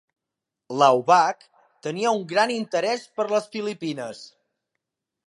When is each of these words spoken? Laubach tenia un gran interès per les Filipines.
Laubach 0.81 1.45
tenia 1.87 2.13
un 2.21 2.25
gran 2.31 2.53
interès 2.55 3.05
per 3.21 3.27
les 3.35 3.47
Filipines. 3.57 4.25